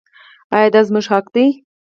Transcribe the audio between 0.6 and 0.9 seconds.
دا